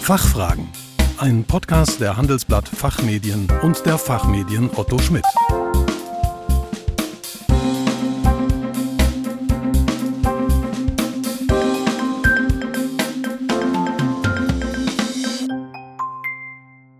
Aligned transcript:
Fachfragen. 0.00 0.66
Ein 1.18 1.44
Podcast 1.44 2.00
der 2.00 2.16
Handelsblatt 2.16 2.66
Fachmedien 2.66 3.46
und 3.62 3.84
der 3.86 3.96
Fachmedien 3.96 4.68
Otto 4.74 4.98
Schmidt. 4.98 5.24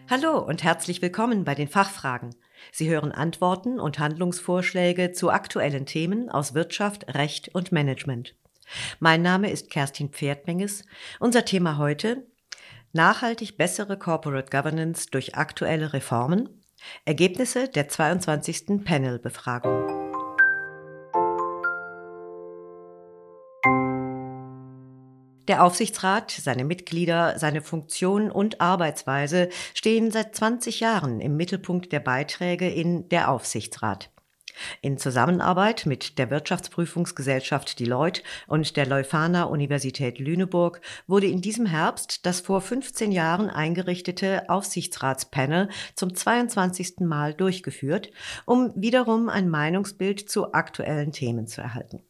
Hallo 0.09 0.39
und 0.39 0.63
herzlich 0.63 1.03
willkommen 1.03 1.45
bei 1.45 1.57
den 1.57 1.69
Fachfragen. 1.69 2.37
Sie 2.71 2.89
hören 2.89 3.11
Antworten 3.11 3.81
und 3.81 3.99
Handlungsvorschläge 3.99 5.11
zu 5.13 5.31
aktuellen 5.31 5.87
Themen 5.87 6.29
aus 6.29 6.55
Wirtschaft, 6.55 7.13
Recht 7.15 7.53
und 7.55 7.73
Management. 7.73 8.37
Mein 9.01 9.23
Name 9.23 9.51
ist 9.51 9.71
Kerstin 9.71 10.11
Pferdmenges. 10.11 10.85
Unser 11.19 11.45
Thema 11.45 11.79
heute 11.79 12.25
Nachhaltig 12.93 13.57
bessere 13.57 13.97
Corporate 13.97 14.51
Governance 14.51 15.07
durch 15.13 15.37
aktuelle 15.37 15.93
Reformen. 15.93 16.49
Ergebnisse 17.05 17.69
der 17.69 17.89
22. 17.89 18.85
Panel-Befragung. 18.85 19.87
Der 25.47 25.63
Aufsichtsrat, 25.63 26.33
seine 26.33 26.65
Mitglieder, 26.65 27.39
seine 27.39 27.63
Funktion 27.63 28.29
und 28.29 28.61
Arbeitsweise 28.61 29.51
stehen 29.73 30.11
seit 30.11 30.35
20 30.35 30.81
Jahren 30.81 31.21
im 31.21 31.37
Mittelpunkt 31.37 31.93
der 31.93 32.01
Beiträge 32.01 32.69
in 32.69 33.09
Der 33.09 33.31
Aufsichtsrat. 33.31 34.11
In 34.83 34.99
Zusammenarbeit 34.99 35.87
mit 35.87 36.19
der 36.19 36.31
Wirtschaftsprüfungsgesellschaft 36.31 37.79
Deloitte 37.79 38.23
und 38.47 38.77
der 38.77 38.87
Leuphana 38.87 39.45
Universität 39.45 40.19
Lüneburg 40.19 40.81
wurde 41.07 41.27
in 41.27 41.41
diesem 41.41 41.67
Herbst 41.67 42.27
das 42.27 42.41
vor 42.41 42.61
15 42.61 43.13
Jahren 43.13 43.51
eingerichtete 43.51 44.49
Aufsichtsratspanel 44.49 45.69
zum 45.95 46.15
22. 46.15 47.01
Mal 47.01 47.35
durchgeführt, 47.35 48.11
um 48.47 48.73
wiederum 48.75 49.29
ein 49.29 49.49
Meinungsbild 49.49 50.29
zu 50.29 50.53
aktuellen 50.53 51.13
Themen 51.13 51.47
zu 51.47 51.61
erhalten. 51.61 52.03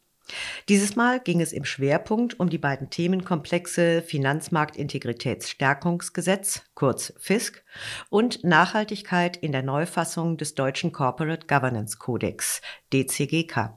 Dieses 0.69 0.95
Mal 0.95 1.19
ging 1.19 1.41
es 1.41 1.53
im 1.53 1.65
Schwerpunkt 1.65 2.39
um 2.39 2.49
die 2.49 2.57
beiden 2.57 2.89
Themenkomplexe 2.89 4.01
Finanzmarktintegritätsstärkungsgesetz, 4.01 6.63
kurz 6.73 7.13
FISC, 7.19 7.63
und 8.09 8.43
Nachhaltigkeit 8.43 9.37
in 9.37 9.51
der 9.51 9.61
Neufassung 9.63 10.37
des 10.37 10.55
deutschen 10.55 10.91
Corporate 10.91 11.45
Governance 11.47 11.97
Codex, 11.97 12.61
DCGK. 12.93 13.73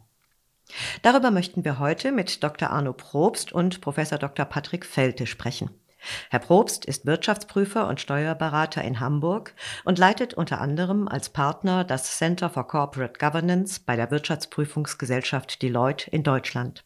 Darüber 1.03 1.31
möchten 1.31 1.65
wir 1.65 1.79
heute 1.79 2.11
mit 2.13 2.43
Dr. 2.43 2.71
Arno 2.71 2.95
Probst 2.95 3.53
und 3.53 3.81
Professor 3.81 4.19
Dr. 4.19 4.47
Patrick 4.47 4.87
Felte 4.87 5.27
sprechen. 5.27 5.71
Herr 6.31 6.41
Probst 6.41 6.85
ist 6.85 7.07
Wirtschaftsprüfer 7.07 7.89
und 7.89 8.01
Steuerberater 8.01 8.83
in 8.83 9.01
Hamburg 9.01 9.55
und 9.85 9.99
leitet 9.99 10.35
unter 10.35 10.61
anderem 10.61 11.09
als 11.09 11.29
Partner 11.29 11.85
das 11.85 12.19
Center 12.19 12.51
for 12.51 12.67
Corporate 12.67 13.19
Governance 13.19 13.81
bei 13.81 13.97
der 13.97 14.11
Wirtschaftsprüfungsgesellschaft 14.11 15.63
Deloitte 15.63 16.11
in 16.11 16.23
Deutschland. 16.23 16.85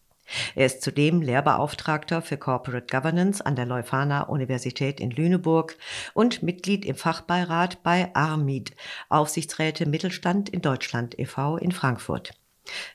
Er 0.54 0.66
ist 0.66 0.82
zudem 0.82 1.22
Lehrbeauftragter 1.22 2.20
für 2.22 2.36
Corporate 2.36 2.86
Governance 2.90 3.44
an 3.44 3.56
der 3.56 3.66
Leuphana 3.66 4.22
Universität 4.22 5.00
in 5.00 5.10
Lüneburg 5.10 5.76
und 6.12 6.42
Mitglied 6.42 6.84
im 6.84 6.96
Fachbeirat 6.96 7.82
bei 7.82 8.14
ARMID, 8.14 8.72
Aufsichtsräte 9.08 9.86
Mittelstand 9.86 10.48
in 10.48 10.60
Deutschland 10.60 11.18
e.V. 11.18 11.56
in 11.56 11.72
Frankfurt. 11.72 12.32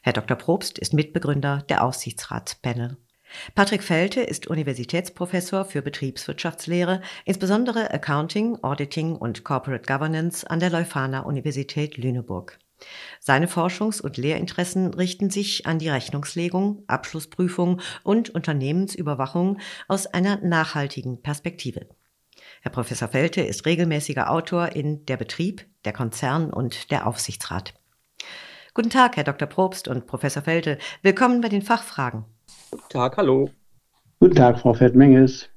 Herr 0.02 0.14
Dr. 0.14 0.38
Probst 0.38 0.78
ist 0.78 0.94
Mitbegründer 0.94 1.64
der 1.70 1.84
Aufsichtsratspanel. 1.84 2.98
Patrick 3.56 3.84
Felte 3.84 4.22
ist 4.22 4.48
Universitätsprofessor 4.48 5.66
für 5.66 5.82
Betriebswirtschaftslehre, 5.82 7.02
insbesondere 7.26 7.92
Accounting, 7.92 8.58
Auditing 8.64 9.16
und 9.16 9.44
Corporate 9.44 9.86
Governance 9.86 10.50
an 10.50 10.60
der 10.60 10.70
Leuphana 10.70 11.22
Universität 11.22 11.98
Lüneburg. 11.98 12.60
Seine 13.20 13.48
Forschungs- 13.48 14.02
und 14.02 14.18
Lehrinteressen 14.18 14.94
richten 14.94 15.30
sich 15.30 15.66
an 15.66 15.80
die 15.80 15.90
Rechnungslegung, 15.90 16.84
Abschlussprüfung 16.88 17.82
und 18.04 18.30
Unternehmensüberwachung 18.30 19.60
aus 19.88 20.08
einer 20.08 20.38
nachhaltigen 20.38 21.22
Perspektive. 21.22 21.88
Herr 22.62 22.72
Professor 22.72 23.08
Felte 23.08 23.42
ist 23.42 23.66
regelmäßiger 23.66 24.30
Autor 24.30 24.70
in 24.70 25.06
Der 25.06 25.18
Betrieb, 25.18 25.66
der 25.86 25.94
Konzern 25.94 26.52
und 26.52 26.92
der 26.92 27.08
Aufsichtsrat. 27.08 27.74
Guten 28.74 28.90
Tag, 28.90 29.18
Herr 29.18 29.24
Dr. 29.24 29.48
Probst 29.48 29.88
und 29.88 30.08
Professor 30.08 30.44
Felte. 30.44 30.78
Willkommen 31.02 31.42
bei 31.42 31.50
den 31.50 31.62
Fachfragen. 31.62 32.26
Guten 32.74 32.90
Tag, 32.90 33.18
hallo. 33.18 33.52
Guten 34.20 34.34
Tag, 34.34 34.60
Frau 34.60 34.74
Feldmenges. 34.74 35.48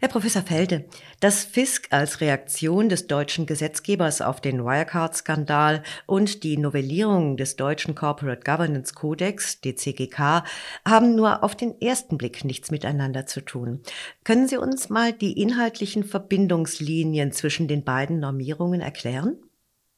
Herr 0.00 0.10
Professor 0.10 0.42
Felde, 0.42 0.84
das 1.20 1.46
FISK 1.46 1.86
als 1.92 2.20
Reaktion 2.20 2.90
des 2.90 3.06
deutschen 3.06 3.46
Gesetzgebers 3.46 4.20
auf 4.20 4.42
den 4.42 4.66
Wirecard-Skandal 4.66 5.82
und 6.04 6.42
die 6.42 6.58
Novellierung 6.58 7.38
des 7.38 7.56
deutschen 7.56 7.94
Corporate 7.94 8.42
Governance 8.44 8.92
Codex, 8.92 9.62
DCGK, 9.62 10.44
haben 10.86 11.14
nur 11.14 11.42
auf 11.42 11.56
den 11.56 11.80
ersten 11.80 12.18
Blick 12.18 12.44
nichts 12.44 12.70
miteinander 12.70 13.24
zu 13.24 13.40
tun. 13.40 13.80
Können 14.24 14.46
Sie 14.46 14.58
uns 14.58 14.90
mal 14.90 15.14
die 15.14 15.40
inhaltlichen 15.40 16.04
Verbindungslinien 16.04 17.32
zwischen 17.32 17.66
den 17.66 17.82
beiden 17.82 18.20
Normierungen 18.20 18.82
erklären? 18.82 19.38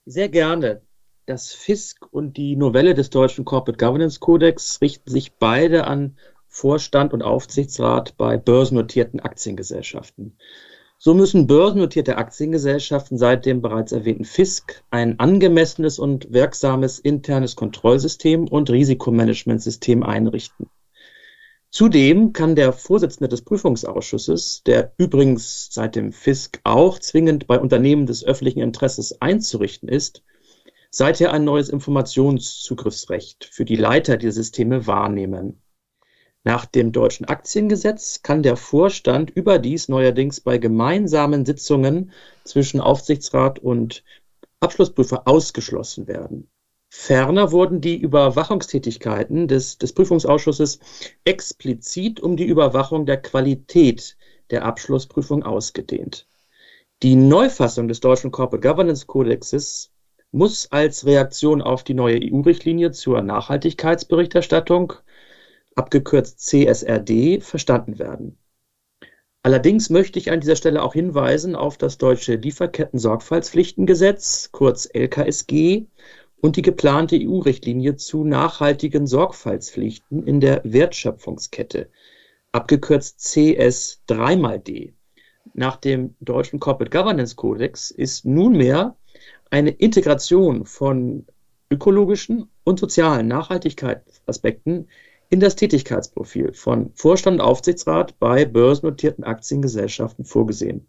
Sehr 0.05 0.29
gerne. 0.29 0.83
Das 1.27 1.53
FISK 1.53 2.07
und 2.13 2.37
die 2.37 2.55
Novelle 2.55 2.95
des 2.95 3.11
deutschen 3.11 3.45
Corporate 3.45 3.85
Governance 3.85 4.21
Codex 4.21 4.81
richten 4.81 5.11
sich 5.11 5.33
beide 5.35 5.89
an 5.89 6.17
Vorstand 6.47 7.13
und 7.13 7.23
Aufsichtsrat 7.23 8.17
bei 8.17 8.37
börsennotierten 8.37 9.19
Aktiengesellschaften. 9.19 10.39
So 10.99 11.15
müssen 11.15 11.49
börsennotierte 11.49 12.17
Aktiengesellschaften 12.17 13.19
seit 13.19 13.45
dem 13.45 13.61
bereits 13.61 13.91
erwähnten 13.91 14.25
FISK 14.25 14.85
ein 14.91 15.19
angemessenes 15.19 15.99
und 15.99 16.33
wirksames 16.33 17.01
internes 17.01 17.57
Kontrollsystem 17.57 18.47
und 18.47 18.71
Risikomanagementsystem 18.71 20.05
einrichten. 20.05 20.71
Zudem 21.71 22.35
kann 22.35 22.55
der 22.55 22.73
Vorsitzende 22.73 23.29
des 23.29 23.43
Prüfungsausschusses, 23.43 24.63
der 24.65 24.93
übrigens 24.97 25.71
seit 25.73 25.97
dem 25.97 26.13
FISK 26.13 26.61
auch 26.63 27.01
zwingend 27.01 27.49
bei 27.49 27.59
Unternehmen 27.59 28.07
des 28.07 28.25
öffentlichen 28.25 28.61
Interesses 28.61 29.21
einzurichten 29.21 29.89
ist, 29.89 30.23
seither 30.97 31.31
ein 31.33 31.45
neues 31.45 31.69
Informationszugriffsrecht 31.69 33.45
für 33.53 33.67
die 33.67 33.77
Leiter 33.77 34.17
der 34.17 34.33
Systeme 34.33 34.87
wahrnehmen. 34.87 35.61
Nach 36.43 36.65
dem 36.65 36.91
deutschen 36.91 37.27
Aktiengesetz 37.27 38.23
kann 38.23 38.43
der 38.43 38.57
Vorstand 38.57 39.29
überdies 39.29 39.89
neuerdings 39.89 40.41
bei 40.41 40.57
gemeinsamen 40.57 41.45
Sitzungen 41.45 42.13
zwischen 42.45 42.81
Aufsichtsrat 42.81 43.59
und 43.59 44.05
Abschlussprüfer 44.61 45.29
ausgeschlossen 45.29 46.07
werden. 46.07 46.49
Ferner 46.89 47.53
wurden 47.53 47.83
die 47.83 47.97
Überwachungstätigkeiten 47.97 49.49
des, 49.49 49.77
des 49.77 49.93
Prüfungsausschusses 49.93 50.79
explizit 51.27 52.21
um 52.21 52.39
die 52.39 52.47
Überwachung 52.47 53.05
der 53.05 53.21
Qualität 53.21 54.17
der 54.51 54.65
Abschlussprüfung 54.65 55.43
ausgedehnt. 55.43 56.27
Die 57.03 57.17
Neufassung 57.17 57.87
des 57.87 58.01
deutschen 58.01 58.31
Corporate 58.31 58.67
Governance 58.67 59.05
Kodexes 59.05 59.91
muss 60.33 60.71
als 60.71 61.07
Reaktion 61.07 61.63
auf 61.63 61.85
die 61.85 61.95
neue 61.95 62.21
EU-Richtlinie 62.23 62.91
zur 62.93 63.23
Nachhaltigkeitsberichterstattung, 63.23 64.93
abgekürzt 65.75 66.41
CSRD, 66.41 67.41
verstanden 67.41 67.99
werden. 67.99 68.37
Allerdings 69.43 69.91
möchte 69.91 70.19
ich 70.19 70.33
an 70.33 70.41
dieser 70.41 70.57
Stelle 70.57 70.83
auch 70.83 70.95
hinweisen 70.95 71.55
auf 71.55 71.79
das 71.79 71.99
deutsche 71.99 72.35
Lieferketten-Sorgfaltspflichtengesetz, 72.35 74.51
kurz 74.51 74.89
LKSG, 74.93 75.87
und 76.41 76.57
die 76.57 76.63
geplante 76.63 77.17
EU-Richtlinie 77.17 77.97
zu 77.97 78.25
nachhaltigen 78.25 79.07
Sorgfaltspflichten 79.07 80.27
in 80.27 80.41
der 80.41 80.63
Wertschöpfungskette, 80.65 81.89
abgekürzt 82.53 83.21
CS 83.21 84.03
3D. 84.09 84.93
Nach 85.55 85.77
dem 85.77 86.15
deutschen 86.21 86.59
Corporate 86.59 86.91
Governance 86.91 87.37
Codex 87.37 87.91
ist 87.91 88.25
nunmehr 88.25 88.97
eine 89.51 89.71
Integration 89.71 90.67
von 90.67 91.27
ökologischen 91.71 92.49
und 92.65 92.79
sozialen 92.79 93.29
Nachhaltigkeitsaspekten 93.29 94.89
in 95.29 95.41
das 95.41 95.57
Tätigkeitsprofil 95.57 96.53
von 96.53 96.93
Vorstand 96.95 97.41
und 97.41 97.47
Aufsichtsrat 97.47 98.19
bei 98.19 98.45
börsennotierten 98.45 99.25
Aktiengesellschaften 99.25 100.25
vorgesehen. 100.25 100.89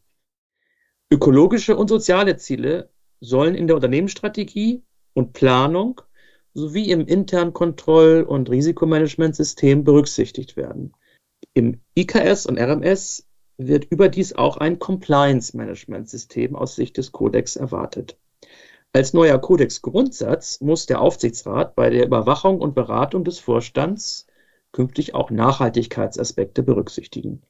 Ökologische 1.11 1.75
und 1.75 1.87
soziale 1.87 2.37
Ziele 2.37 2.89
sollen 3.19 3.55
in 3.55 3.67
der 3.67 3.75
Unternehmensstrategie 3.75 4.83
und 5.13 5.33
Planung 5.33 6.01
sowie 6.53 6.91
im 6.91 7.05
internen 7.07 7.53
Kontroll- 7.53 8.23
und 8.23 8.49
Risikomanagementsystem 8.49 9.83
berücksichtigt 9.83 10.57
werden. 10.57 10.93
Im 11.53 11.81
IKS 11.95 12.45
und 12.45 12.59
RMS 12.59 13.26
wird 13.57 13.85
überdies 13.85 14.33
auch 14.33 14.57
ein 14.57 14.79
Compliance-Management-System 14.79 16.55
aus 16.55 16.75
Sicht 16.75 16.97
des 16.97 17.11
Kodex 17.11 17.55
erwartet. 17.55 18.17
Als 18.93 19.13
neuer 19.13 19.39
Kodexgrundsatz 19.39 20.61
muss 20.61 20.85
der 20.85 21.01
Aufsichtsrat 21.01 21.75
bei 21.75 21.89
der 21.89 22.05
Überwachung 22.05 22.59
und 22.59 22.75
Beratung 22.75 23.23
des 23.23 23.39
Vorstands 23.39 24.27
künftig 24.71 25.15
auch 25.15 25.31
Nachhaltigkeitsaspekte 25.31 26.63
berücksichtigen. 26.63 27.41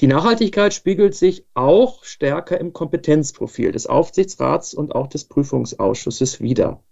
Die 0.00 0.06
Nachhaltigkeit 0.06 0.72
spiegelt 0.72 1.14
sich 1.14 1.44
auch 1.52 2.04
stärker 2.04 2.58
im 2.58 2.72
Kompetenzprofil 2.72 3.72
des 3.72 3.86
Aufsichtsrats 3.86 4.72
und 4.72 4.94
auch 4.94 5.06
des 5.08 5.24
Prüfungsausschusses 5.24 6.40
wider. 6.40 6.82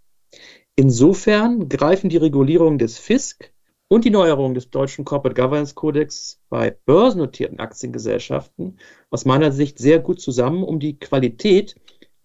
Insofern 0.77 1.69
greifen 1.69 2.11
die 2.11 2.19
Regulierungen 2.19 2.79
des 2.79 2.99
FISK 2.99 3.53
und 3.89 4.05
die 4.05 4.11
Neuerungen 4.11 4.55
des 4.55 4.71
deutschen 4.71 5.05
Corporate 5.05 5.41
Governance 5.41 5.75
Codex 5.75 6.41
bei 6.49 6.77
börsennotierten 6.85 7.59
Aktiengesellschaften 7.59 8.79
aus 9.11 9.25
meiner 9.25 9.51
Sicht 9.51 9.79
sehr 9.79 9.99
gut 9.99 10.21
zusammen, 10.21 10.63
um 10.63 10.79
die 10.79 10.99
Qualität 10.99 11.75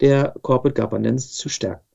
der 0.02 0.34
Corporate 0.42 0.80
Governance 0.80 1.34
zu 1.34 1.50
stärken. 1.50 1.86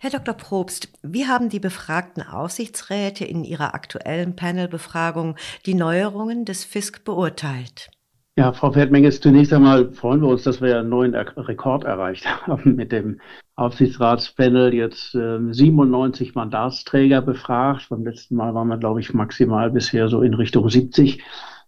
Herr 0.00 0.10
Dr. 0.10 0.34
Probst, 0.34 0.92
wie 1.02 1.26
haben 1.26 1.48
die 1.48 1.58
befragten 1.58 2.22
Aufsichtsräte 2.22 3.24
in 3.24 3.42
ihrer 3.42 3.74
aktuellen 3.74 4.36
Panelbefragung 4.36 5.36
die 5.66 5.74
Neuerungen 5.74 6.44
des 6.44 6.64
FISK 6.64 7.02
beurteilt? 7.04 7.90
Ja, 8.36 8.52
Frau 8.52 8.70
Pferdmenges, 8.70 9.20
zunächst 9.20 9.52
einmal 9.52 9.92
freuen 9.92 10.20
wir 10.20 10.28
uns, 10.28 10.44
dass 10.44 10.60
wir 10.60 10.78
einen 10.78 10.88
neuen 10.88 11.16
Rekord 11.16 11.82
erreicht 11.82 12.26
haben 12.46 12.76
mit 12.76 12.92
dem 12.92 13.20
Aufsichtsratspanel. 13.58 14.72
Jetzt 14.72 15.14
äh, 15.14 15.38
97 15.52 16.34
Mandatsträger 16.34 17.20
befragt. 17.20 17.88
Beim 17.90 18.04
letzten 18.04 18.36
Mal 18.36 18.54
waren 18.54 18.68
wir, 18.68 18.78
glaube 18.78 19.00
ich, 19.00 19.12
maximal 19.12 19.70
bisher 19.70 20.08
so 20.08 20.22
in 20.22 20.34
Richtung 20.34 20.68
70. 20.68 21.22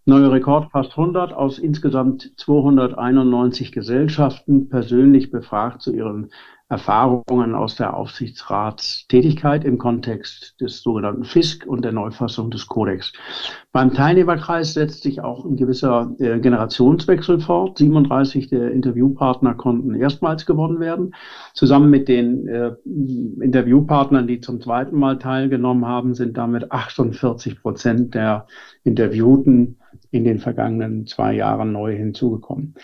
Neuer 0.07 0.33
Rekord 0.33 0.71
fast 0.71 0.93
100 0.93 1.33
aus 1.33 1.59
insgesamt 1.59 2.33
291 2.37 3.73
Gesellschaften 3.73 4.69
persönlich 4.69 5.31
befragt 5.31 5.83
zu 5.83 5.93
ihren 5.95 6.31
Erfahrungen 6.71 7.57
aus 7.57 7.75
der 7.75 7.97
Aufsichtsratstätigkeit 7.97 9.65
im 9.65 9.77
Kontext 9.77 10.55
des 10.61 10.83
sogenannten 10.83 11.25
FISK 11.25 11.67
und 11.67 11.85
der 11.85 11.91
Neufassung 11.91 12.49
des 12.51 12.69
Kodex. 12.69 13.13
Beim 13.73 13.93
Teilnehmerkreis 13.93 14.75
setzt 14.75 15.03
sich 15.03 15.21
auch 15.21 15.45
ein 15.45 15.57
gewisser 15.57 16.15
äh, 16.21 16.39
Generationswechsel 16.39 17.41
fort. 17.41 17.79
37 17.79 18.49
der 18.49 18.71
Interviewpartner 18.71 19.55
konnten 19.55 19.97
erstmals 19.97 20.47
gewonnen 20.47 20.79
werden. 20.79 21.15
Zusammen 21.55 21.91
mit 21.91 22.07
den 22.07 22.47
äh, 22.47 22.71
Interviewpartnern, 22.87 24.29
die 24.29 24.41
zum 24.41 24.61
zweiten 24.61 24.97
Mal 24.97 25.19
teilgenommen 25.19 25.87
haben, 25.87 26.15
sind 26.15 26.37
damit 26.37 26.71
48 26.71 27.63
Prozent 27.63 28.15
der 28.15 28.47
Interviewten 28.85 29.77
in 30.13 30.23
den 30.23 30.39
vergangenen 30.39 31.07
zwei 31.07 31.35
Jahren 31.35 31.73
neu 31.73 31.97
hinzugekommen. 31.97 32.75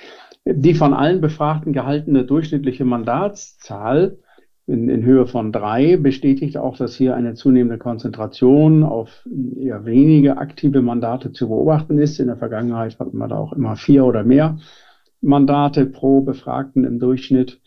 Die 0.49 0.75
von 0.75 0.95
allen 0.95 1.21
Befragten 1.21 1.73
gehaltene 1.73 2.25
durchschnittliche 2.25 2.85
Mandatszahl 2.85 4.19
in, 4.69 4.89
in, 4.89 5.03
Höhe 5.05 5.27
von 5.27 5.51
drei 5.51 5.97
bestätigt 5.97 6.57
auch, 6.57 6.77
dass 6.77 6.95
hier 6.95 7.17
eine 7.17 7.35
zunehmende 7.35 7.79
Konzentration 7.79 8.85
auf 8.85 9.27
eher 9.59 9.85
wenige 9.85 10.39
aktive 10.39 10.83
Mandate 10.83 11.33
zu 11.33 11.49
beobachten 11.49 11.99
ist. 11.99 12.21
In 12.21 12.29
der 12.29 12.37
Vergangenheit 12.37 12.97
hatten 13.01 13.19
wir 13.19 13.27
da 13.27 13.39
auch 13.39 13.53
immer 13.55 13.75
vier 13.75 14.05
oder 14.05 14.23
mehr 14.23 14.59
Mandate 15.21 15.85
pro 15.85 16.21
Befragten 16.21 16.85
im 16.85 17.01
Durchschnitt. 17.01 17.61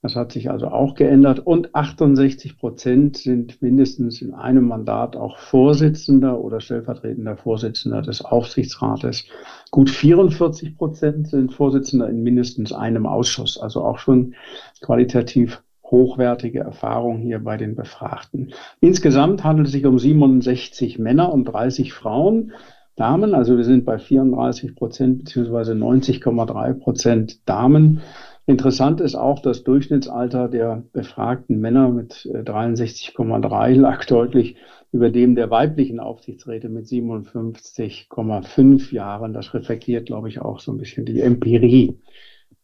Das 0.00 0.16
hat 0.16 0.32
sich 0.32 0.50
also 0.50 0.68
auch 0.68 0.94
geändert. 0.94 1.38
Und 1.38 1.74
68 1.74 2.58
Prozent 2.58 3.18
sind 3.18 3.62
mindestens 3.62 4.20
in 4.20 4.34
einem 4.34 4.66
Mandat 4.66 5.16
auch 5.16 5.38
Vorsitzender 5.38 6.40
oder 6.40 6.60
stellvertretender 6.60 7.36
Vorsitzender 7.36 8.02
des 8.02 8.24
Aufsichtsrates. 8.24 9.26
Gut 9.72 9.88
44 9.88 10.76
Prozent 10.76 11.28
sind 11.28 11.54
Vorsitzender 11.54 12.06
in 12.06 12.22
mindestens 12.22 12.74
einem 12.74 13.06
Ausschuss. 13.06 13.58
Also 13.58 13.82
auch 13.82 13.98
schon 13.98 14.34
qualitativ 14.82 15.62
hochwertige 15.82 16.60
Erfahrung 16.60 17.20
hier 17.20 17.38
bei 17.38 17.56
den 17.56 17.74
Befragten. 17.74 18.52
Insgesamt 18.80 19.44
handelt 19.44 19.68
es 19.68 19.72
sich 19.72 19.86
um 19.86 19.98
67 19.98 20.98
Männer 20.98 21.32
und 21.32 21.46
30 21.46 21.94
Frauen. 21.94 22.52
Damen, 22.96 23.34
also 23.34 23.56
wir 23.56 23.64
sind 23.64 23.86
bei 23.86 23.98
34 23.98 24.76
Prozent 24.76 25.20
beziehungsweise 25.20 25.72
90,3 25.72 26.74
Prozent 26.74 27.48
Damen. 27.48 28.02
Interessant 28.46 29.00
ist 29.00 29.14
auch, 29.14 29.40
das 29.40 29.62
Durchschnittsalter 29.62 30.48
der 30.48 30.82
befragten 30.92 31.60
Männer 31.60 31.90
mit 31.90 32.12
63,3 32.12 33.70
äh, 33.70 33.74
lag 33.74 34.04
deutlich 34.04 34.56
über 34.90 35.10
dem 35.10 35.36
der 35.36 35.50
weiblichen 35.50 36.00
Aufsichtsräte 36.00 36.68
mit 36.68 36.86
57,5 36.86 38.92
Jahren. 38.92 39.32
Das 39.32 39.54
reflektiert, 39.54 40.06
glaube 40.06 40.28
ich, 40.28 40.40
auch 40.40 40.60
so 40.60 40.72
ein 40.72 40.78
bisschen 40.78 41.06
die 41.06 41.20
Empirie. 41.20 42.00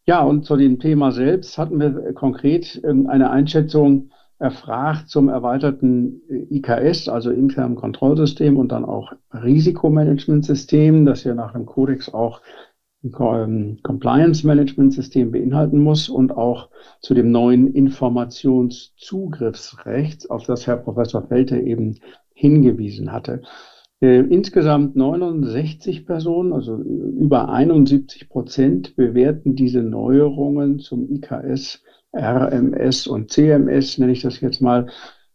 Ja, 0.05 0.23
und 0.23 0.45
zu 0.45 0.57
dem 0.57 0.81
Thema 0.81 1.13
selbst 1.13 1.59
hatten 1.59 1.79
wir 1.79 2.13
konkret 2.13 2.83
eine 2.85 3.31
Einschätzung 3.31 4.11
erfragt 4.39 5.09
zum 5.09 5.29
erweiterten 5.29 6.23
IKS, 6.51 7.09
also 7.09 7.31
internen 7.31 7.75
Kontrollsystem 7.75 8.57
und 8.57 8.73
dann 8.73 8.85
auch 8.85 9.13
Risikomanagementsystem, 9.33 11.07
das 11.07 11.25
ja 11.25 11.35
nach 11.35 11.53
dem 11.53 11.67
Kodex 11.67 12.13
auch 12.13 12.41
Compliance 13.11 14.47
Management 14.47 14.95
System 14.95 15.33
beinhalten 15.33 15.81
muss 15.81 16.09
und 16.09 16.37
auch 16.37 16.69
zu 17.01 17.15
dem 17.15 17.31
neuen 17.31 17.75
Informationszugriffsrecht, 17.75 20.31
auf 20.31 20.45
das 20.45 20.67
Herr 20.67 20.77
Professor 20.77 21.27
Felte 21.27 21.59
eben 21.59 21.97
hingewiesen 22.35 23.13
hatte. 23.13 23.43
Äh, 24.01 24.21
insgesamt 24.21 24.95
69 24.95 26.07
Personen, 26.07 26.53
also 26.53 26.77
über 26.77 27.49
71 27.49 28.29
Prozent, 28.29 28.95
bewerten 28.95 29.57
diese 29.57 29.83
Neuerungen 29.83 30.79
zum 30.79 31.11
IKS, 31.11 31.83
RMS 32.17 33.07
und 33.07 33.31
CMS, 33.31 33.99
nenne 33.99 34.13
ich 34.13 34.23
das 34.23 34.41
jetzt 34.41 34.63
mal, 34.63 34.87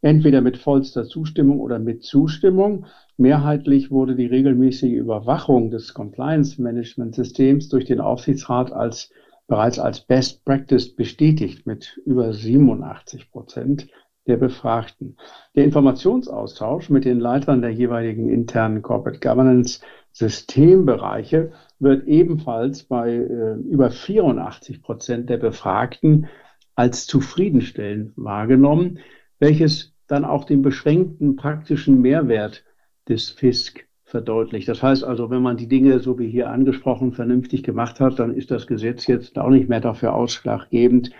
entweder 0.03 0.41
mit 0.41 0.57
vollster 0.57 1.05
Zustimmung 1.05 1.59
oder 1.59 1.79
mit 1.79 2.03
Zustimmung. 2.03 2.85
Mehrheitlich 3.17 3.89
wurde 3.89 4.15
die 4.15 4.25
regelmäßige 4.25 4.91
Überwachung 4.91 5.71
des 5.71 5.94
Compliance 5.94 6.61
Management 6.61 7.15
Systems 7.15 7.69
durch 7.69 7.85
den 7.85 8.01
Aufsichtsrat 8.01 8.71
als 8.71 9.11
bereits 9.47 9.79
als 9.79 10.01
Best 10.01 10.44
Practice 10.45 10.95
bestätigt 10.95 11.65
mit 11.65 12.01
über 12.05 12.33
87 12.33 13.31
Prozent 13.31 13.88
der 14.27 14.38
Befragten. 14.38 15.17
Der 15.55 15.65
Informationsaustausch 15.65 16.89
mit 16.89 17.05
den 17.05 17.19
Leitern 17.19 17.61
der 17.61 17.71
jeweiligen 17.71 18.29
internen 18.29 18.81
Corporate 18.81 19.19
Governance 19.19 19.81
Systembereiche 20.11 21.51
wird 21.79 22.07
ebenfalls 22.07 22.83
bei 22.83 23.13
äh, 23.13 23.55
über 23.55 23.89
84 23.89 24.81
Prozent 24.81 25.29
der 25.29 25.38
Befragten 25.38 26.27
als 26.75 27.05
zufriedenstellend 27.05 28.13
wahrgenommen, 28.15 29.00
welches 29.39 29.93
dann 30.07 30.25
auch 30.25 30.45
den 30.45 30.61
beschränkten 30.61 31.35
praktischen 31.35 32.01
Mehrwert 32.01 32.63
des 33.07 33.29
FISK 33.29 33.88
verdeutlicht. 34.05 34.67
Das 34.67 34.83
heißt 34.83 35.03
also, 35.03 35.29
wenn 35.29 35.41
man 35.41 35.57
die 35.57 35.67
Dinge, 35.67 36.00
so 36.00 36.19
wie 36.19 36.29
hier 36.29 36.50
angesprochen, 36.50 37.13
vernünftig 37.13 37.63
gemacht 37.63 38.00
hat, 38.00 38.19
dann 38.19 38.36
ist 38.36 38.51
das 38.51 38.67
Gesetz 38.67 39.07
jetzt 39.07 39.39
auch 39.39 39.50
nicht 39.50 39.69
mehr 39.69 39.81
dafür 39.81 40.13
ausschlaggebend, 40.13 41.12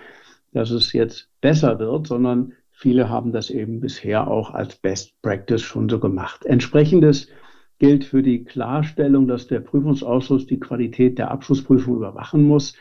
dass 0.52 0.70
es 0.70 0.94
jetzt 0.94 1.30
besser 1.42 1.80
wird, 1.80 2.08
sondern 2.08 2.54
viele 2.72 3.10
haben 3.10 3.32
das 3.32 3.50
eben 3.50 3.80
bisher 3.80 4.28
auch 4.28 4.54
als 4.54 4.76
Best 4.76 5.20
Practice 5.22 5.62
schon 5.62 5.90
so 5.90 6.00
gemacht. 6.00 6.46
Entsprechendes 6.46 7.28
gilt 7.80 8.06
für 8.06 8.22
die 8.22 8.44
Klarstellung, 8.44 9.28
dass 9.28 9.48
der 9.48 9.60
Prüfungsausschuss 9.60 10.46
die 10.46 10.60
Qualität 10.60 11.18
der 11.18 11.32
Abschlussprüfung 11.32 11.96
überwachen 11.96 12.44
muss. 12.44 12.76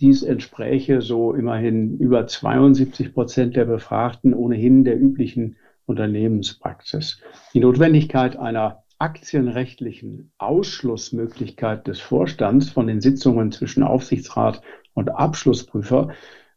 Dies 0.00 0.22
entspräche 0.22 1.02
so 1.02 1.34
immerhin 1.34 1.98
über 1.98 2.26
72 2.26 3.14
Prozent 3.14 3.56
der 3.56 3.64
Befragten 3.64 4.32
ohnehin 4.32 4.84
der 4.84 5.00
üblichen 5.00 5.56
Unternehmenspraxis. 5.86 7.20
Die 7.52 7.60
Notwendigkeit 7.60 8.36
einer 8.36 8.84
aktienrechtlichen 8.98 10.32
Ausschlussmöglichkeit 10.38 11.86
des 11.86 12.00
Vorstands 12.00 12.70
von 12.70 12.86
den 12.86 13.00
Sitzungen 13.00 13.50
zwischen 13.50 13.82
Aufsichtsrat 13.82 14.62
und 14.94 15.10
Abschlussprüfer 15.10 16.10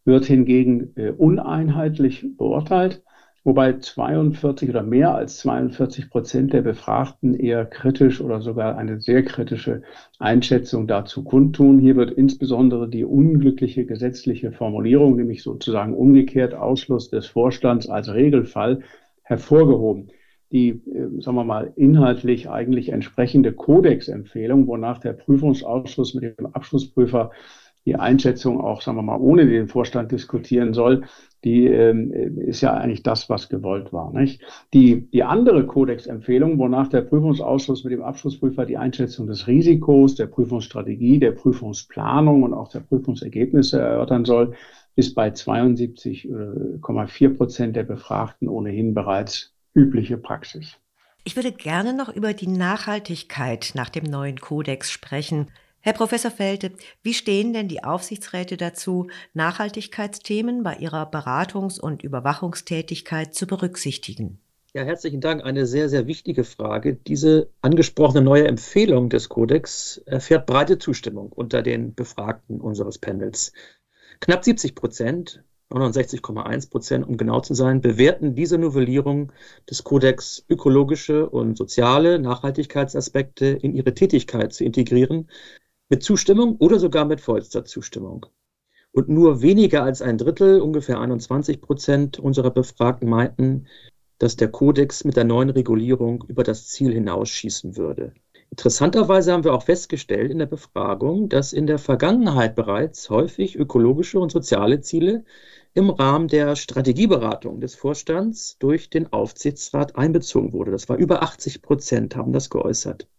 wird 0.05 0.25
hingegen 0.25 0.95
äh, 0.95 1.11
uneinheitlich 1.11 2.25
beurteilt, 2.37 3.03
wobei 3.43 3.73
42 3.73 4.69
oder 4.69 4.83
mehr 4.83 5.15
als 5.15 5.37
42 5.39 6.09
Prozent 6.09 6.53
der 6.53 6.61
Befragten 6.61 7.33
eher 7.33 7.65
kritisch 7.65 8.21
oder 8.21 8.41
sogar 8.41 8.77
eine 8.77 9.01
sehr 9.01 9.23
kritische 9.23 9.81
Einschätzung 10.19 10.87
dazu 10.87 11.23
kundtun. 11.23 11.79
Hier 11.79 11.95
wird 11.95 12.11
insbesondere 12.11 12.87
die 12.87 13.03
unglückliche 13.03 13.85
gesetzliche 13.85 14.51
Formulierung, 14.51 15.15
nämlich 15.15 15.43
sozusagen 15.43 15.93
umgekehrt 15.93 16.53
Ausschluss 16.53 17.09
des 17.09 17.25
Vorstands 17.27 17.89
als 17.89 18.13
Regelfall, 18.13 18.81
hervorgehoben. 19.23 20.09
Die, 20.51 20.69
äh, 20.69 21.21
sagen 21.21 21.37
wir 21.37 21.45
mal, 21.45 21.71
inhaltlich 21.77 22.49
eigentlich 22.49 22.89
entsprechende 22.89 23.53
Kodexempfehlung, 23.53 24.67
wonach 24.67 24.99
der 24.99 25.13
Prüfungsausschuss 25.13 26.13
mit 26.13 26.37
dem 26.37 26.47
Abschlussprüfer 26.47 27.31
die 27.85 27.95
Einschätzung 27.95 28.61
auch, 28.61 28.81
sagen 28.81 28.97
wir 28.97 29.01
mal, 29.01 29.19
ohne 29.19 29.47
den 29.47 29.67
Vorstand 29.67 30.11
diskutieren 30.11 30.73
soll, 30.73 31.05
die 31.43 31.65
ähm, 31.65 32.11
ist 32.37 32.61
ja 32.61 32.73
eigentlich 32.73 33.01
das, 33.01 33.27
was 33.29 33.49
gewollt 33.49 33.91
war. 33.91 34.13
Nicht? 34.13 34.43
Die, 34.73 35.09
die 35.09 35.23
andere 35.23 35.65
Kodexempfehlung, 35.65 36.59
wonach 36.59 36.89
der 36.89 37.01
Prüfungsausschuss 37.01 37.83
mit 37.83 37.93
dem 37.93 38.03
Abschlussprüfer 38.03 38.67
die 38.67 38.77
Einschätzung 38.77 39.25
des 39.25 39.47
Risikos, 39.47 40.13
der 40.15 40.27
Prüfungsstrategie, 40.27 41.17
der 41.19 41.31
Prüfungsplanung 41.31 42.43
und 42.43 42.53
auch 42.53 42.67
der 42.67 42.81
Prüfungsergebnisse 42.81 43.79
erörtern 43.79 44.25
soll, 44.25 44.53
ist 44.95 45.15
bei 45.15 45.29
72,4 45.29 47.37
Prozent 47.37 47.75
der 47.75 47.83
Befragten 47.83 48.47
ohnehin 48.47 48.93
bereits 48.93 49.55
übliche 49.73 50.17
Praxis. 50.17 50.77
Ich 51.23 51.35
würde 51.35 51.51
gerne 51.51 51.95
noch 51.95 52.09
über 52.09 52.33
die 52.33 52.47
Nachhaltigkeit 52.47 53.73
nach 53.75 53.89
dem 53.89 54.05
neuen 54.05 54.39
Kodex 54.39 54.89
sprechen. 54.91 55.51
Herr 55.83 55.93
Professor 55.93 56.29
Felte, 56.29 56.73
wie 57.01 57.15
stehen 57.15 57.53
denn 57.53 57.67
die 57.67 57.83
Aufsichtsräte 57.83 58.55
dazu, 58.55 59.07
Nachhaltigkeitsthemen 59.33 60.61
bei 60.61 60.75
ihrer 60.75 61.09
Beratungs- 61.09 61.79
und 61.79 62.03
Überwachungstätigkeit 62.03 63.33
zu 63.33 63.47
berücksichtigen? 63.47 64.39
Ja, 64.73 64.83
herzlichen 64.83 65.21
Dank. 65.21 65.43
Eine 65.43 65.65
sehr, 65.65 65.89
sehr 65.89 66.05
wichtige 66.05 66.43
Frage. 66.43 66.93
Diese 66.93 67.49
angesprochene 67.61 68.21
neue 68.21 68.47
Empfehlung 68.47 69.09
des 69.09 69.27
Kodex 69.27 69.97
erfährt 70.05 70.45
breite 70.45 70.77
Zustimmung 70.77 71.31
unter 71.31 71.63
den 71.63 71.95
Befragten 71.95 72.61
unseres 72.61 72.99
Panels. 72.99 73.51
Knapp 74.19 74.43
70 74.43 74.75
Prozent 74.75 75.43
69,1 75.71 76.69
Prozent, 76.69 77.07
um 77.07 77.17
genau 77.17 77.39
zu 77.39 77.53
sein, 77.53 77.81
bewerten 77.81 78.35
diese 78.35 78.57
Novellierung 78.57 79.31
des 79.69 79.83
Kodex 79.83 80.45
ökologische 80.49 81.29
und 81.29 81.57
soziale 81.57 82.19
Nachhaltigkeitsaspekte 82.19 83.45
in 83.47 83.73
ihre 83.73 83.93
Tätigkeit 83.93 84.53
zu 84.53 84.63
integrieren, 84.63 85.29
mit 85.91 86.03
Zustimmung 86.03 86.55
oder 86.55 86.79
sogar 86.79 87.03
mit 87.03 87.19
vollster 87.19 87.65
Zustimmung. 87.65 88.25
Und 88.93 89.09
nur 89.09 89.41
weniger 89.41 89.83
als 89.83 90.01
ein 90.01 90.17
Drittel, 90.17 90.61
ungefähr 90.61 91.01
21 91.01 91.59
Prozent 91.59 92.17
unserer 92.17 92.49
Befragten 92.49 93.09
meinten, 93.09 93.67
dass 94.17 94.37
der 94.37 94.47
Kodex 94.47 95.03
mit 95.03 95.17
der 95.17 95.25
neuen 95.25 95.49
Regulierung 95.49 96.23
über 96.29 96.43
das 96.43 96.67
Ziel 96.67 96.93
hinausschießen 96.93 97.75
würde. 97.75 98.13
Interessanterweise 98.51 99.33
haben 99.33 99.43
wir 99.43 99.53
auch 99.53 99.63
festgestellt 99.63 100.31
in 100.31 100.39
der 100.39 100.45
Befragung, 100.45 101.27
dass 101.27 101.51
in 101.51 101.67
der 101.67 101.77
Vergangenheit 101.77 102.55
bereits 102.55 103.09
häufig 103.09 103.57
ökologische 103.57 104.17
und 104.19 104.31
soziale 104.31 104.79
Ziele 104.79 105.25
im 105.73 105.89
Rahmen 105.89 106.29
der 106.29 106.55
Strategieberatung 106.55 107.59
des 107.59 107.75
Vorstands 107.75 108.57
durch 108.59 108.89
den 108.89 109.11
Aufsichtsrat 109.11 109.97
einbezogen 109.97 110.53
wurde. 110.53 110.71
Das 110.71 110.87
war 110.87 110.95
über 110.95 111.21
80 111.21 111.61
Prozent, 111.61 112.15
haben 112.15 112.31
das 112.31 112.49
geäußert. 112.49 113.09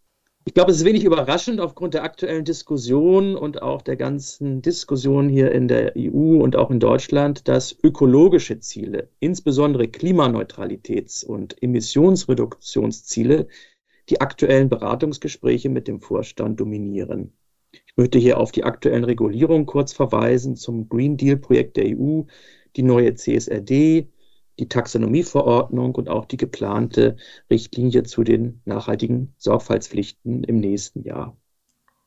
Ich 0.44 0.54
glaube, 0.54 0.72
es 0.72 0.78
ist 0.78 0.84
wenig 0.84 1.04
überraschend 1.04 1.60
aufgrund 1.60 1.94
der 1.94 2.02
aktuellen 2.02 2.44
Diskussion 2.44 3.36
und 3.36 3.62
auch 3.62 3.80
der 3.80 3.94
ganzen 3.94 4.60
Diskussion 4.60 5.28
hier 5.28 5.52
in 5.52 5.68
der 5.68 5.94
EU 5.96 6.42
und 6.42 6.56
auch 6.56 6.72
in 6.72 6.80
Deutschland, 6.80 7.46
dass 7.46 7.76
ökologische 7.84 8.58
Ziele, 8.58 9.08
insbesondere 9.20 9.84
Klimaneutralitäts- 9.84 11.24
und 11.24 11.62
Emissionsreduktionsziele, 11.62 13.46
die 14.08 14.20
aktuellen 14.20 14.68
Beratungsgespräche 14.68 15.68
mit 15.68 15.86
dem 15.86 16.00
Vorstand 16.00 16.58
dominieren. 16.58 17.32
Ich 17.72 17.96
möchte 17.96 18.18
hier 18.18 18.38
auf 18.38 18.50
die 18.50 18.64
aktuellen 18.64 19.04
Regulierungen 19.04 19.66
kurz 19.66 19.92
verweisen 19.92 20.56
zum 20.56 20.88
Green 20.88 21.16
Deal-Projekt 21.16 21.76
der 21.76 21.96
EU, 21.96 22.22
die 22.74 22.82
neue 22.82 23.14
CSRD, 23.14 24.08
die 24.62 24.68
Taxonomieverordnung 24.68 25.94
und 25.96 26.08
auch 26.08 26.24
die 26.24 26.36
geplante 26.36 27.16
Richtlinie 27.50 28.04
zu 28.04 28.22
den 28.22 28.62
nachhaltigen 28.64 29.34
Sorgfaltspflichten 29.38 30.44
im 30.44 30.60
nächsten 30.60 31.02
Jahr. 31.02 31.36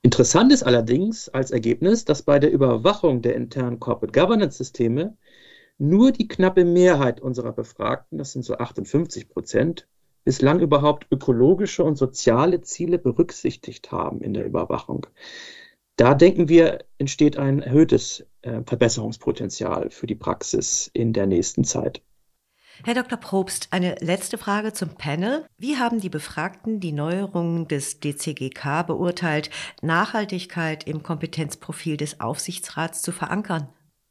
Interessant 0.02 0.54
ist 0.54 0.64
allerdings 0.64 1.28
als 1.30 1.52
Ergebnis, 1.52 2.06
dass 2.06 2.22
bei 2.22 2.40
der 2.40 2.52
Überwachung 2.52 3.22
der 3.22 3.36
internen 3.36 3.80
Corporate 3.80 4.18
Governance 4.18 4.58
Systeme 4.58 5.18
nur 5.78 6.14
die 6.14 6.30
knappe 6.30 6.64
Mehrheit 6.64 7.20
unserer 7.20 7.52
Befragten, 7.52 8.18
das 8.18 8.32
sind 8.32 8.46
so 8.46 8.56
58 8.56 9.28
Prozent, 9.28 9.88
bislang 10.24 10.62
überhaupt 10.62 11.08
ökologische 11.12 11.84
und 11.84 11.98
soziale 11.98 12.62
Ziele 12.62 12.98
berücksichtigt 12.98 13.92
haben 13.92 14.22
in 14.22 14.34
der 14.34 14.46
Überwachung. 14.46 15.08
Da 15.98 16.14
denken 16.14 16.48
wir, 16.48 16.86
entsteht 16.98 17.38
ein 17.38 17.62
erhöhtes 17.62 18.26
äh, 18.44 18.62
Verbesserungspotenzial 18.66 19.90
für 19.90 20.08
die 20.08 20.16
Praxis 20.16 20.90
in 20.94 21.12
der 21.12 21.26
nächsten 21.26 21.64
Zeit. 21.64 22.02
Herr 22.84 22.94
Dr. 22.94 23.18
Probst, 23.18 23.70
eine 23.72 23.96
letzte 24.02 24.38
Frage 24.38 24.74
zum 24.74 24.90
Panel. 24.90 25.46
Wie 25.58 25.78
haben 25.78 26.02
die 26.02 26.10
Befragten 26.10 26.80
die 26.80 26.92
Neuerungen 26.92 27.68
des 27.68 28.00
DCGK 28.00 28.84
beurteilt, 28.86 29.50
Nachhaltigkeit 29.82 30.86
im 30.86 31.02
Kompetenzprofil 31.02 31.98
des 31.98 32.20
Aufsichtsrats 32.20 33.02
zu 33.02 33.12
verankern? 33.12 33.70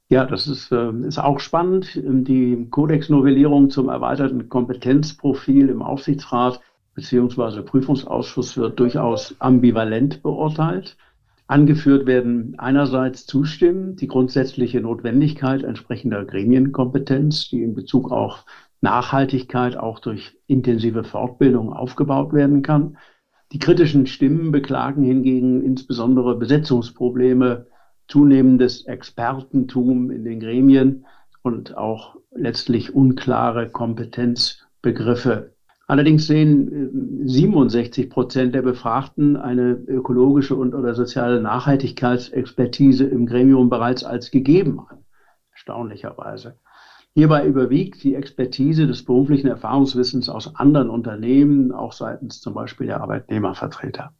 Ja, 0.08 0.24
das 0.24 0.46
ist, 0.46 0.72
äh, 0.72 0.90
ist 1.06 1.18
auch 1.18 1.40
spannend. 1.40 2.00
Die 2.02 2.66
Kodex-Novellierung 2.70 3.70
zum 3.70 3.88
erweiterten 3.88 4.48
Kompetenzprofil 4.48 5.68
im 5.68 5.82
Aufsichtsrat 5.82 6.60
bzw. 6.94 7.62
Prüfungsausschuss 7.62 8.56
wird 8.56 8.80
durchaus 8.80 9.34
ambivalent 9.40 10.22
beurteilt. 10.22 10.96
Angeführt 11.46 12.06
werden 12.06 12.54
einerseits 12.58 13.26
zustimmen, 13.26 13.96
die 13.96 14.06
grundsätzliche 14.06 14.80
Notwendigkeit 14.80 15.62
entsprechender 15.62 16.24
Gremienkompetenz, 16.24 17.48
die 17.48 17.62
in 17.62 17.74
Bezug 17.74 18.10
auf 18.10 18.46
Nachhaltigkeit 18.80 19.76
auch 19.76 19.98
durch 19.98 20.38
intensive 20.46 21.04
Fortbildung 21.04 21.72
aufgebaut 21.72 22.32
werden 22.32 22.62
kann. 22.62 22.96
Die 23.52 23.58
kritischen 23.58 24.06
Stimmen 24.06 24.52
beklagen 24.52 25.04
hingegen 25.04 25.62
insbesondere 25.62 26.36
Besetzungsprobleme, 26.38 27.66
zunehmendes 28.08 28.86
Expertentum 28.86 30.10
in 30.10 30.24
den 30.24 30.40
Gremien 30.40 31.06
und 31.42 31.76
auch 31.76 32.16
letztlich 32.34 32.94
unklare 32.94 33.68
Kompetenzbegriffe 33.68 35.53
Allerdings 35.86 36.26
sehen 36.26 37.26
67 37.26 38.06
äh, 38.06 38.08
Prozent 38.08 38.54
der 38.54 38.62
Befragten 38.62 39.36
eine 39.36 39.72
ökologische 39.72 40.56
und 40.56 40.74
oder 40.74 40.94
soziale 40.94 41.42
Nachhaltigkeitsexpertise 41.42 43.04
im 43.04 43.26
Gremium 43.26 43.68
bereits 43.68 44.02
als 44.02 44.30
gegeben 44.30 44.80
an. 44.80 45.04
Erstaunlicherweise. 45.52 46.56
Hierbei 47.12 47.46
überwiegt 47.46 48.02
die 48.02 48.14
Expertise 48.14 48.86
des 48.86 49.04
beruflichen 49.04 49.46
Erfahrungswissens 49.46 50.28
aus 50.28 50.56
anderen 50.56 50.90
Unternehmen, 50.90 51.70
auch 51.70 51.92
seitens 51.92 52.40
zum 52.40 52.54
Beispiel 52.54 52.88
der 52.88 53.00
Arbeitnehmervertreter. 53.00 54.12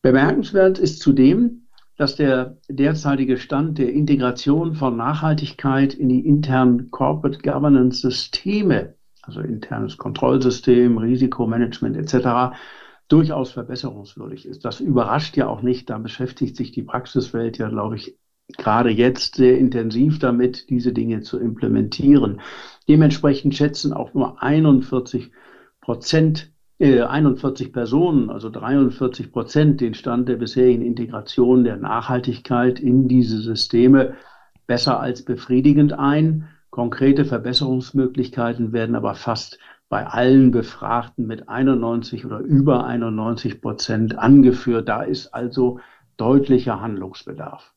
Bemerkenswert 0.00 0.80
ist 0.80 1.00
zudem, 1.00 1.68
dass 1.96 2.16
der 2.16 2.56
derzeitige 2.68 3.36
Stand 3.36 3.78
der 3.78 3.92
Integration 3.92 4.74
von 4.74 4.96
Nachhaltigkeit 4.96 5.94
in 5.94 6.08
die 6.08 6.26
internen 6.26 6.90
Corporate 6.90 7.38
Governance 7.38 8.00
Systeme 8.00 8.96
also 9.22 9.40
internes 9.40 9.96
Kontrollsystem, 9.96 10.98
Risikomanagement 10.98 11.96
etc., 11.96 12.56
durchaus 13.08 13.52
verbesserungswürdig 13.52 14.46
ist. 14.46 14.64
Das 14.64 14.80
überrascht 14.80 15.36
ja 15.36 15.46
auch 15.46 15.62
nicht. 15.62 15.90
Da 15.90 15.98
beschäftigt 15.98 16.56
sich 16.56 16.72
die 16.72 16.82
Praxiswelt 16.82 17.58
ja, 17.58 17.68
glaube 17.68 17.96
ich, 17.96 18.16
gerade 18.56 18.90
jetzt 18.90 19.36
sehr 19.36 19.58
intensiv 19.58 20.18
damit, 20.18 20.70
diese 20.70 20.92
Dinge 20.92 21.20
zu 21.20 21.38
implementieren. 21.38 22.40
Dementsprechend 22.88 23.54
schätzen 23.54 23.92
auch 23.92 24.14
nur 24.14 24.42
41 24.42 25.30
Prozent, 25.80 26.52
äh, 26.78 27.02
41 27.02 27.72
Personen, 27.72 28.30
also 28.30 28.50
43 28.50 29.32
Prozent, 29.32 29.80
den 29.80 29.94
Stand 29.94 30.28
der 30.28 30.36
bisherigen 30.36 30.82
Integration 30.82 31.64
der 31.64 31.76
Nachhaltigkeit 31.76 32.80
in 32.80 33.08
diese 33.08 33.38
Systeme 33.38 34.14
besser 34.66 35.00
als 35.00 35.24
befriedigend 35.24 35.92
ein. 35.92 36.48
Konkrete 36.72 37.26
Verbesserungsmöglichkeiten 37.26 38.72
werden 38.72 38.94
aber 38.94 39.14
fast 39.14 39.58
bei 39.90 40.06
allen 40.06 40.52
Befragten 40.52 41.26
mit 41.26 41.46
91 41.46 42.24
oder 42.24 42.38
über 42.38 42.86
91 42.86 43.60
Prozent 43.60 44.18
angeführt. 44.18 44.88
Da 44.88 45.02
ist 45.02 45.34
also 45.34 45.80
deutlicher 46.16 46.80
Handlungsbedarf. 46.80 47.74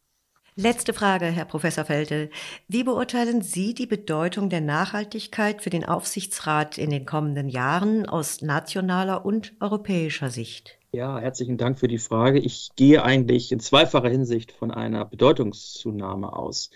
Letzte 0.56 0.94
Frage, 0.94 1.26
Herr 1.26 1.44
Professor 1.44 1.84
Felte. 1.84 2.30
Wie 2.70 2.86
beurteilen 2.86 3.42
Sie 3.42 3.74
die 3.74 3.86
Bedeutung 3.86 4.50
der 4.50 4.62
Nachhaltigkeit 4.62 5.62
für 5.62 5.70
den 5.70 5.84
Aufsichtsrat 5.84 6.78
in 6.78 6.90
den 6.90 7.06
kommenden 7.06 7.50
Jahren 7.50 8.06
aus 8.06 8.42
nationaler 8.42 9.26
und 9.26 9.52
europäischer 9.60 10.30
Sicht? 10.30 10.80
Ja, 10.94 11.20
herzlichen 11.20 11.58
Dank 11.58 11.80
für 11.80 11.90
die 11.90 11.98
Frage. 11.98 12.40
Ich 12.40 12.70
gehe 12.78 13.04
eigentlich 13.04 13.52
in 13.52 13.60
zweifacher 13.60 14.08
Hinsicht 14.08 14.54
von 14.54 14.72
einer 14.72 15.04
Bedeutungszunahme 15.04 16.32
aus. 16.32 16.70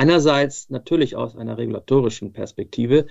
Einerseits 0.00 0.70
natürlich 0.70 1.14
aus 1.14 1.36
einer 1.36 1.58
regulatorischen 1.58 2.32
Perspektive, 2.32 3.04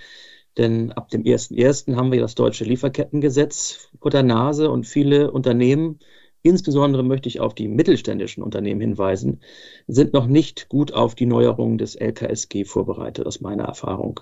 denn 0.58 0.90
ab 0.90 1.08
dem 1.08 1.22
1.1. 1.22 1.94
haben 1.94 2.10
wir 2.10 2.20
das 2.20 2.34
deutsche 2.34 2.64
Lieferkettengesetz 2.64 3.90
vor 4.00 4.10
der 4.10 4.24
Nase 4.24 4.68
und 4.72 4.88
viele 4.88 5.30
Unternehmen, 5.30 6.00
insbesondere 6.42 7.04
möchte 7.04 7.28
ich 7.28 7.38
auf 7.38 7.54
die 7.54 7.68
mittelständischen 7.68 8.42
Unternehmen 8.42 8.80
hinweisen, 8.80 9.40
sind 9.86 10.14
noch 10.14 10.26
nicht 10.26 10.68
gut 10.68 10.92
auf 10.92 11.14
die 11.14 11.26
Neuerungen 11.26 11.78
des 11.78 11.94
LKSG 11.94 12.64
vorbereitet, 12.64 13.24
aus 13.24 13.40
meiner 13.40 13.66
Erfahrung. 13.66 14.18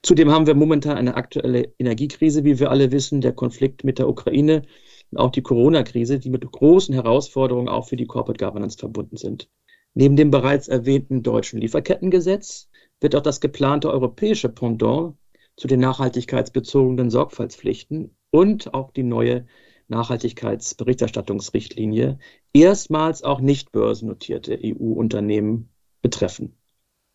Zudem 0.00 0.30
haben 0.30 0.46
wir 0.46 0.54
momentan 0.54 0.96
eine 0.96 1.16
aktuelle 1.16 1.74
Energiekrise, 1.78 2.44
wie 2.44 2.58
wir 2.58 2.70
alle 2.70 2.92
wissen, 2.92 3.20
der 3.20 3.34
Konflikt 3.34 3.84
mit 3.84 3.98
der 3.98 4.08
Ukraine 4.08 4.62
und 5.10 5.18
auch 5.18 5.32
die 5.32 5.42
Corona-Krise, 5.42 6.18
die 6.18 6.30
mit 6.30 6.50
großen 6.50 6.94
Herausforderungen 6.94 7.68
auch 7.68 7.86
für 7.86 7.96
die 7.96 8.06
Corporate 8.06 8.42
Governance 8.42 8.78
verbunden 8.78 9.18
sind. 9.18 9.50
Neben 9.98 10.14
dem 10.14 10.30
bereits 10.30 10.68
erwähnten 10.68 11.22
deutschen 11.22 11.58
Lieferkettengesetz 11.58 12.68
wird 13.00 13.16
auch 13.16 13.22
das 13.22 13.40
geplante 13.40 13.90
europäische 13.90 14.50
Pendant 14.50 15.16
zu 15.56 15.68
den 15.68 15.80
nachhaltigkeitsbezogenen 15.80 17.08
Sorgfaltspflichten 17.08 18.14
und 18.30 18.74
auch 18.74 18.90
die 18.90 19.04
neue 19.04 19.46
Nachhaltigkeitsberichterstattungsrichtlinie 19.88 22.18
erstmals 22.52 23.22
auch 23.22 23.40
nicht 23.40 23.72
börsennotierte 23.72 24.58
EU-Unternehmen 24.62 25.70
betreffen. 26.02 26.58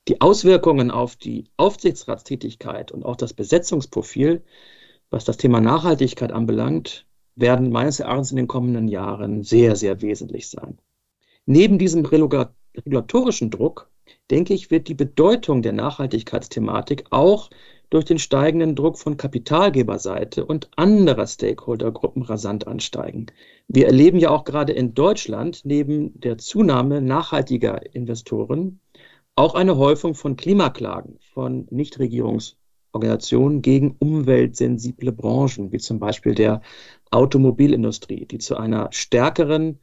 Die 0.08 0.20
Auswirkungen 0.20 0.90
auf 0.90 1.16
die 1.16 1.52
Aufsichtsratstätigkeit 1.58 2.92
und 2.92 3.06
auch 3.06 3.16
das 3.16 3.36
Besetzungsprofil, 3.36 4.44
was 5.12 5.24
das 5.24 5.38
Thema 5.38 5.62
Nachhaltigkeit 5.62 6.32
anbelangt, 6.32 7.06
werden 7.36 7.70
meines 7.70 8.00
Erachtens 8.00 8.32
in 8.32 8.38
den 8.38 8.48
kommenden 8.48 8.88
Jahren 8.88 9.44
sehr, 9.44 9.76
sehr 9.76 10.02
wesentlich 10.02 10.50
sein. 10.50 10.80
Neben 11.46 11.78
diesem 11.78 12.02
regulatorischen 12.76 13.50
Druck, 13.50 13.90
denke 14.30 14.54
ich, 14.54 14.72
wird 14.72 14.88
die 14.88 14.94
Bedeutung 14.94 15.62
der 15.62 15.74
Nachhaltigkeitsthematik 15.74 17.06
auch 17.10 17.50
durch 17.90 18.06
den 18.06 18.20
steigenden 18.20 18.76
Druck 18.76 18.98
von 18.98 19.18
Kapitalgeberseite 19.18 20.46
und 20.46 20.70
anderer 20.78 21.28
Stakeholdergruppen 21.28 22.24
rasant 22.24 22.66
ansteigen. 22.66 23.26
Wir 23.68 23.88
erleben 23.88 24.18
ja 24.18 24.30
auch 24.30 24.46
gerade 24.46 24.72
in 24.72 24.94
Deutschland 24.94 25.62
neben 25.66 26.20
der 26.20 26.38
Zunahme 26.38 27.02
nachhaltiger 27.02 27.94
Investoren 27.94 28.80
auch 29.36 29.56
eine 29.56 29.78
Häufung 29.78 30.16
von 30.16 30.36
Klimaklagen 30.36 31.20
von 31.34 31.68
Nichtregierungsorganisationen 31.70 33.62
gegen 33.62 33.96
umweltsensible 34.00 35.12
Branchen, 35.12 35.72
wie 35.72 35.80
zum 35.80 36.00
Beispiel 36.00 36.36
der 36.36 36.62
Automobilindustrie, 37.12 38.26
die 38.26 38.38
zu 38.38 38.56
einer 38.58 38.90
stärkeren 38.92 39.80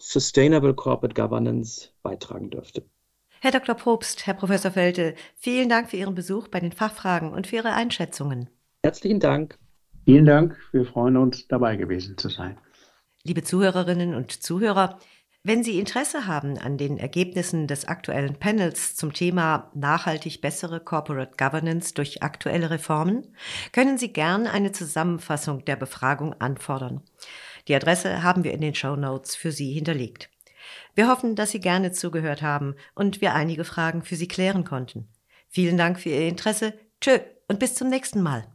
Sustainable 0.00 0.74
Corporate 0.74 1.14
Governance 1.14 1.90
beitragen 2.02 2.50
dürfte. 2.50 2.84
Herr 3.40 3.52
Dr. 3.52 3.74
Probst, 3.74 4.26
Herr 4.26 4.34
Professor 4.34 4.70
Felte, 4.70 5.14
vielen 5.36 5.68
Dank 5.68 5.90
für 5.90 5.96
Ihren 5.96 6.14
Besuch 6.14 6.48
bei 6.48 6.60
den 6.60 6.72
Fachfragen 6.72 7.32
und 7.32 7.46
für 7.46 7.56
Ihre 7.56 7.72
Einschätzungen. 7.72 8.50
Herzlichen 8.82 9.20
Dank. 9.20 9.58
Vielen 10.04 10.26
Dank. 10.26 10.56
Wir 10.72 10.84
freuen 10.84 11.16
uns, 11.16 11.46
dabei 11.48 11.76
gewesen 11.76 12.18
zu 12.18 12.28
sein. 12.28 12.58
Liebe 13.22 13.42
Zuhörerinnen 13.42 14.14
und 14.14 14.42
Zuhörer, 14.42 14.98
wenn 15.42 15.64
Sie 15.64 15.78
Interesse 15.78 16.26
haben 16.26 16.58
an 16.58 16.76
den 16.76 16.98
Ergebnissen 16.98 17.66
des 17.66 17.86
aktuellen 17.86 18.36
Panels 18.36 18.94
zum 18.94 19.14
Thema 19.14 19.70
nachhaltig 19.74 20.42
bessere 20.42 20.80
Corporate 20.80 21.32
Governance 21.38 21.94
durch 21.94 22.22
aktuelle 22.22 22.68
Reformen, 22.68 23.34
können 23.72 23.96
Sie 23.96 24.12
gern 24.12 24.46
eine 24.46 24.72
Zusammenfassung 24.72 25.64
der 25.64 25.76
Befragung 25.76 26.34
anfordern. 26.40 27.02
Die 27.68 27.74
Adresse 27.74 28.22
haben 28.22 28.44
wir 28.44 28.52
in 28.52 28.60
den 28.60 28.74
Show 28.74 28.96
Notes 28.96 29.34
für 29.34 29.52
Sie 29.52 29.72
hinterlegt. 29.72 30.30
Wir 30.94 31.08
hoffen, 31.08 31.36
dass 31.36 31.50
Sie 31.50 31.60
gerne 31.60 31.92
zugehört 31.92 32.42
haben 32.42 32.74
und 32.94 33.20
wir 33.20 33.34
einige 33.34 33.64
Fragen 33.64 34.02
für 34.02 34.16
Sie 34.16 34.28
klären 34.28 34.64
konnten. 34.64 35.08
Vielen 35.48 35.76
Dank 35.76 35.98
für 35.98 36.10
Ihr 36.10 36.28
Interesse. 36.28 36.74
Tschö 37.00 37.18
und 37.48 37.58
bis 37.58 37.74
zum 37.74 37.88
nächsten 37.88 38.22
Mal. 38.22 38.46